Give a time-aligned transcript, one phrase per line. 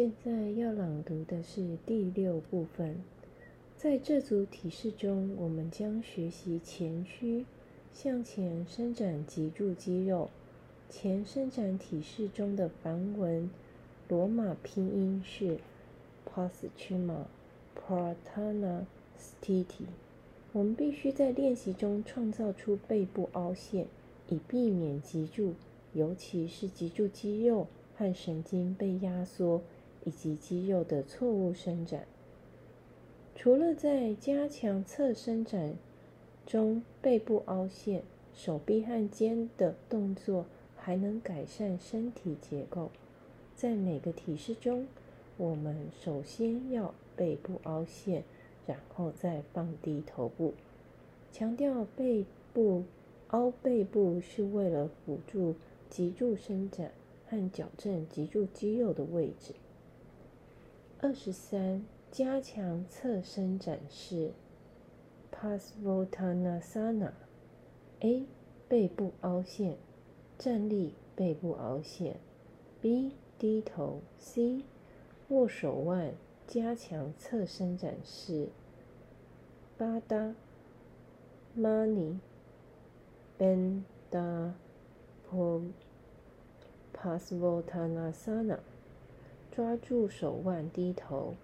[0.00, 3.02] 现在要朗读的是第六部分。
[3.76, 7.44] 在这组体式中，我们将学习前屈
[7.92, 10.30] 向前伸展脊柱肌肉。
[10.88, 13.50] 前伸展体式中的梵文
[14.08, 15.58] 罗马拼音是
[16.26, 17.24] Paschima
[17.76, 18.84] Pratana
[19.20, 19.84] Stiti。
[20.52, 23.84] 我们必须在练习中创造出背部凹陷，
[24.30, 25.52] 以避免脊柱，
[25.92, 29.60] 尤其是脊柱肌肉和神经被压缩，
[30.04, 32.06] 以及肌肉的错误伸展。
[33.34, 35.74] 除了在加强侧伸展
[36.46, 38.02] 中背部凹陷，
[38.34, 42.90] 手臂和肩的动作还能改善身体结构。
[43.54, 44.86] 在每个体式中，
[45.36, 48.24] 我们首先要背部凹陷。
[48.66, 50.54] 然后再放低头部，
[51.32, 52.84] 强调背部
[53.28, 55.56] 凹背部是为了辅助
[55.88, 56.92] 脊柱伸展
[57.26, 59.54] 和矫正脊柱肌肉的位置。
[61.02, 61.82] 二十三，
[62.12, 64.32] 加强侧身展示
[65.30, 67.14] p a s v o t a n a s a n a
[68.00, 68.26] A，
[68.68, 69.78] 背部凹陷，
[70.36, 72.16] 站立背部凹陷。
[72.82, 74.02] B，低头。
[74.18, 74.62] C，
[75.28, 76.12] 握手腕，
[76.46, 78.50] 加强侧身展示。
[79.78, 80.34] 八哒
[81.56, 82.18] ，Money。
[83.38, 84.52] Benda
[85.30, 85.72] pom
[86.92, 88.58] pasvotanasana。
[88.58, 88.79] Pas
[89.54, 91.34] 抓住手腕低头。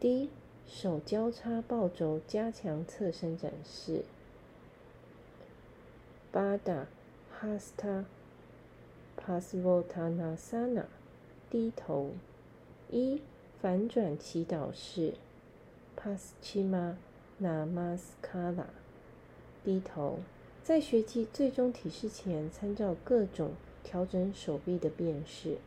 [0.00, 0.30] D
[0.66, 4.04] 手交叉抱肘，加强侧伸展式，
[6.32, 6.86] 巴达
[7.30, 8.04] 哈斯塔
[9.16, 10.86] 帕斯沃塔纳萨纳，
[11.48, 12.10] 低头。
[12.90, 13.22] 一
[13.60, 15.14] 反转祈祷式
[15.96, 16.94] ，Paschima
[17.40, 18.66] Namaskara，
[19.64, 20.18] 低头。
[20.62, 25.58] 在学习最终体式前，参照各种调整手臂的变式。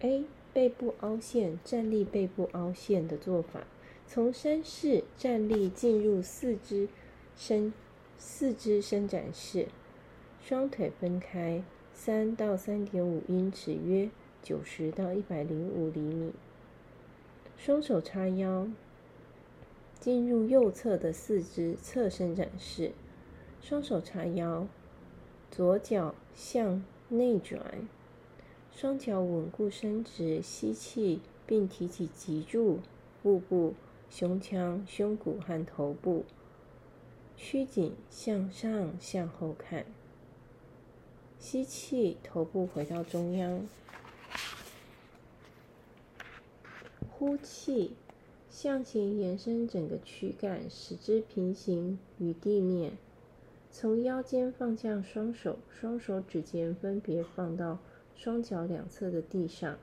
[0.00, 0.24] A.
[0.52, 3.66] 背部凹陷，站立背部凹陷的做法。
[4.06, 6.88] 从山式站立进入四肢
[7.36, 7.72] 伸
[8.18, 9.68] 四肢伸展式，
[10.42, 11.62] 双腿分开
[11.94, 14.10] 三到三点五英尺，约
[14.42, 16.32] 九十到一百零五厘米。
[17.56, 18.66] 双手叉腰，
[20.00, 22.92] 进入右侧的四肢侧伸展式。
[23.62, 24.66] 双手叉腰，
[25.50, 27.88] 左脚向内转，
[28.74, 32.80] 双脚稳固伸直，吸气并提起脊柱、
[33.22, 33.74] 腹部、
[34.08, 36.24] 胸腔、胸骨和头部，
[37.36, 39.84] 曲颈向上向后看。
[41.38, 43.66] 吸气，头部回到中央。
[47.10, 47.92] 呼气，
[48.50, 52.92] 向前延伸整个躯干，使之平行与地面。
[53.70, 57.78] 从腰间放下双手，双手指尖分别放到
[58.22, 59.78] 双脚两侧的地上。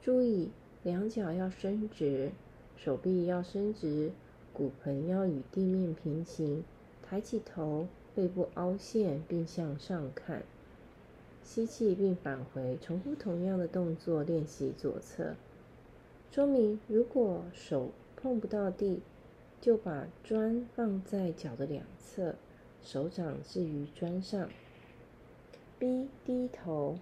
[0.00, 0.50] 注意，
[0.84, 2.30] 两脚要伸直，
[2.76, 4.12] 手臂要伸直，
[4.52, 6.62] 骨盆要与地面平行。
[7.02, 10.44] 抬起头，背部凹陷，并向上看。
[11.42, 15.34] 吸气并返回，重复同样的动作，练习左侧。
[16.30, 19.00] 说明：如果手碰不到地，
[19.60, 22.36] 就把砖放在脚的两侧，
[22.80, 24.48] 手掌置于砖上。
[25.80, 26.98] B 低头，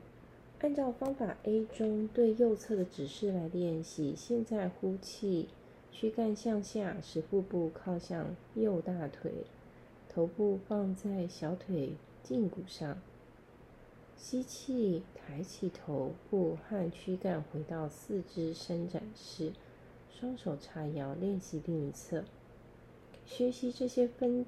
[0.64, 4.14] 按照方法 A 中对右侧的指示来练习。
[4.16, 5.50] 现在呼气，
[5.92, 9.44] 躯干向下，使腹部靠向右大腿，
[10.08, 11.92] 头部放在小腿
[12.26, 12.96] 胫骨上。
[14.16, 19.52] 吸气，抬起头部和躯干回到四肢伸展式，
[20.18, 22.24] 双手叉腰，练习另一侧。
[23.26, 24.46] 学习这些分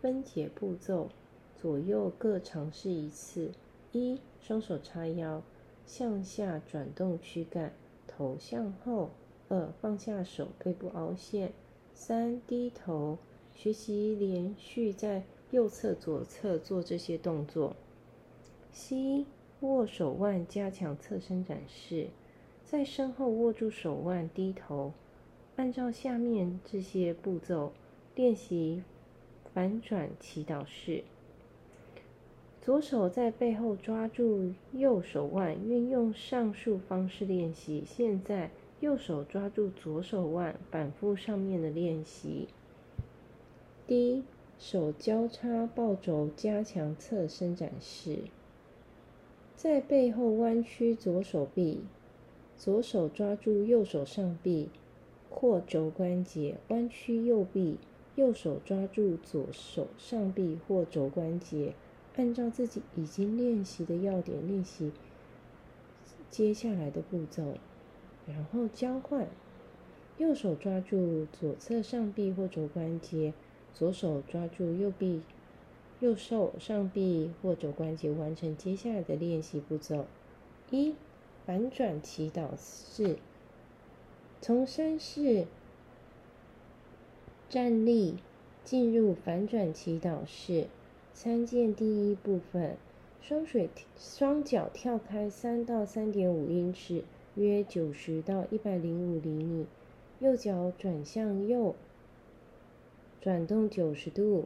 [0.00, 1.08] 分解步骤，
[1.60, 3.50] 左右各尝试一次。
[3.90, 5.42] 一，双手叉腰，
[5.86, 7.72] 向下转动躯干，
[8.06, 9.10] 头向后。
[9.48, 11.52] 二，放下手，背部凹陷。
[11.94, 13.16] 三，低头。
[13.54, 17.74] 学习连续在右侧、左侧做这些动作。
[18.70, 19.24] 吸
[19.60, 22.08] 握手腕加强侧伸展式，
[22.62, 24.92] 在身后握住手腕，低头，
[25.54, 27.72] 按照下面这些步骤
[28.14, 28.82] 练习
[29.54, 31.04] 反转祈祷式。
[32.66, 37.84] 左手在背后抓住右手腕，运用上述方式练习。
[37.86, 42.48] 现在右手抓住左手腕，反复上面的练习。
[43.86, 44.24] D
[44.58, 48.24] 手交叉抱肘加强侧伸展式。
[49.54, 51.84] 在背后弯曲左手臂，
[52.56, 54.70] 左手抓住右手上臂
[55.30, 57.78] 或肘关节，弯曲右臂，
[58.16, 61.72] 右手抓住左手上臂或肘关节。
[62.16, 64.92] 按照自己已经练习的要点练习
[66.30, 67.58] 接下来的步骤。
[68.26, 69.28] 然后交换。
[70.18, 73.34] 右手抓住左侧上臂或肘关节，
[73.74, 75.20] 左手抓住右臂、
[76.00, 80.06] 右手上臂或肘关节，完成接下来的练习步骤：
[80.70, 80.94] 一、
[81.44, 83.18] 反转祈祷式，
[84.40, 85.46] 从山式
[87.50, 88.16] 站立
[88.64, 90.68] 进入反转祈祷式。
[91.18, 92.76] 参见第一部分。
[93.22, 97.04] 双水双脚跳开三到三点五英尺，
[97.36, 99.64] 约九十到一百零五厘米。
[100.20, 101.74] 右脚转向右，
[103.18, 104.44] 转动九十度，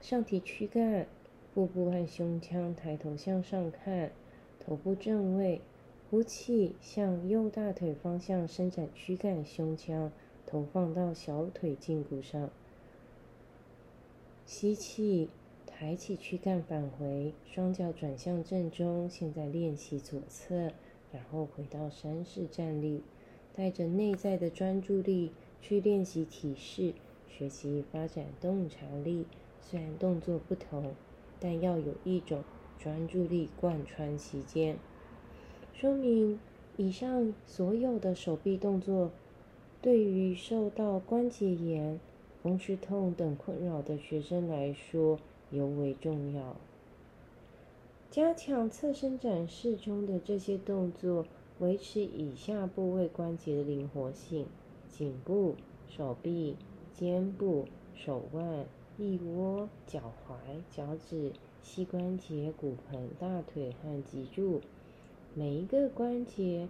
[0.00, 1.06] 上提躯干，
[1.52, 4.10] 腹部和胸腔抬头向上看，
[4.58, 5.60] 头部正位，
[6.10, 10.10] 呼气，向右大腿方向伸展躯干、胸腔，
[10.46, 12.48] 头放到小腿胫骨上，
[14.46, 15.28] 吸气，
[15.78, 19.10] 抬起躯干返回，双脚转向正中。
[19.10, 20.72] 现在练习左侧，
[21.12, 23.02] 然后回到山式站立。
[23.54, 26.94] 带着内在的专注力去练习体式，
[27.28, 29.26] 学习发展洞察力。
[29.60, 30.94] 虽然动作不同，
[31.38, 32.42] 但要有一种
[32.78, 34.78] 专注力贯穿其间。
[35.74, 36.40] 说明
[36.78, 39.10] 以上所有的手臂动作，
[39.82, 42.00] 对于受到关节炎、
[42.42, 45.18] 风湿痛等困扰的学生来说
[45.50, 46.56] 尤为重要。
[48.10, 51.26] 加强侧伸展式中的这些动作。
[51.58, 54.44] 维持以下部位关节的灵活性：
[54.90, 55.54] 颈部、
[55.88, 56.54] 手臂、
[56.92, 57.64] 肩部、
[57.94, 58.66] 手腕、
[58.98, 61.32] 腋窝、脚踝、脚趾、
[61.62, 64.60] 膝关节、骨盆、大腿和脊柱。
[65.32, 66.68] 每一个关节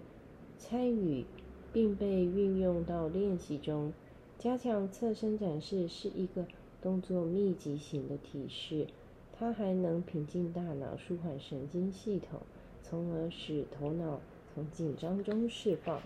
[0.56, 1.25] 参与
[1.73, 3.93] 并被运用到练习中。
[4.38, 6.46] 加强侧伸展式是一个
[6.87, 8.87] 动作密集型的体式，
[9.33, 12.43] 它还能平静大脑、舒缓神经系统，
[12.81, 14.21] 从而使头脑。
[14.55, 16.00] 从紧张中释放。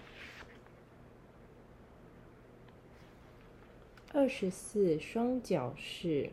[4.15, 6.31] 二十四双脚式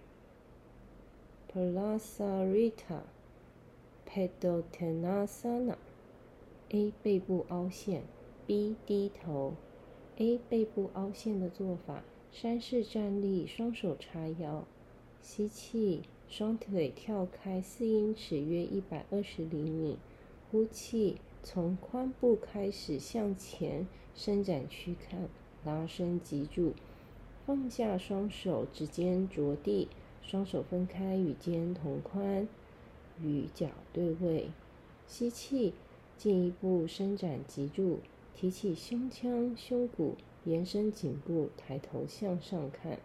[1.51, 3.01] （Plasarita
[4.05, 5.77] p e d o t a n a s a n a
[6.69, 8.03] A 背部凹陷
[8.47, 9.55] ，B 低头。
[10.15, 14.65] A 背部凹陷的做法：山式站立，双手叉腰，
[15.21, 19.97] 吸气，双腿跳开四英尺，约一百二十厘米，
[20.51, 21.17] 呼气。
[21.43, 25.29] 从髋部开始向前伸展躯干，
[25.63, 26.73] 拉伸脊柱，
[27.45, 29.87] 放下双手，指尖着地，
[30.21, 32.49] 双手分开与肩同宽，
[33.21, 34.49] 与脚对位。
[35.07, 35.73] 吸气，
[36.17, 37.99] 进一步伸展脊柱，
[38.35, 40.17] 提起胸腔、胸骨，
[40.47, 42.99] 延伸颈部，抬头向上看。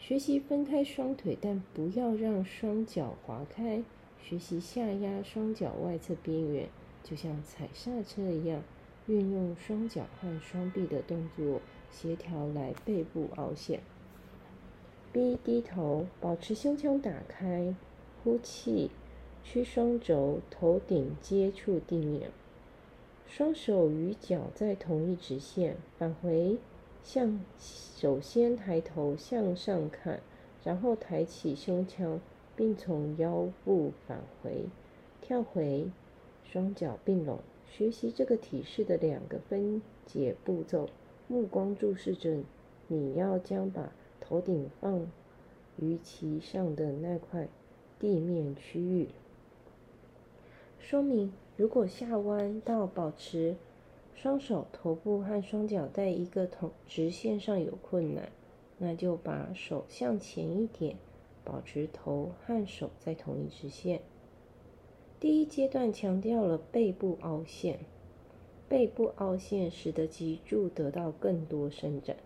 [0.00, 3.84] 学习分开双腿，但不要让双脚滑开。
[4.20, 6.68] 学习下压双脚外侧边缘。
[7.04, 8.64] 就像踩刹车一样，
[9.06, 11.60] 运用双脚和双臂的动作
[11.90, 13.80] 协调来背部凹陷。
[15.12, 17.76] B 低头，保持胸腔打开，
[18.24, 18.90] 呼气，
[19.44, 22.30] 屈双肘，头顶接触地面，
[23.26, 26.58] 双手与脚在同一直线，返回
[27.02, 30.20] 向首先抬头向上看，
[30.62, 32.20] 然后抬起胸腔，
[32.54, 34.66] 并从腰部返回，
[35.20, 35.90] 跳回。
[36.44, 40.88] 双脚并拢，学习这个体式的两个分解步骤。
[41.26, 42.38] 目光注视着
[42.86, 43.90] 你要将把
[44.20, 45.10] 头顶放
[45.78, 47.48] 于其上的那块
[47.98, 49.08] 地面区域。
[50.78, 53.56] 说明：如果下弯到保持
[54.14, 58.30] 双手、头部和双脚在一个同直线上有困难，
[58.78, 60.96] 那就把手向前一点，
[61.44, 64.00] 保持头和手在同一直线。
[65.20, 67.78] 第一阶段强调了背部凹陷，
[68.68, 72.16] 背部凹陷使得脊柱得到更多伸展。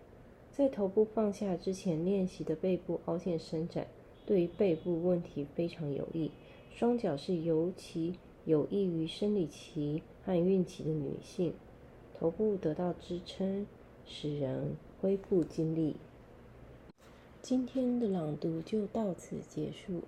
[0.51, 3.87] 在头部放下之前练习的背部凹陷伸展，
[4.25, 6.31] 对于背部问题非常有益。
[6.71, 8.15] 双脚是尤其
[8.45, 11.53] 有益于生理期和孕期的女性。
[12.17, 13.65] 头部得到支撑，
[14.05, 15.95] 使人恢复精力。
[17.41, 20.01] 今天的朗读就到此结束。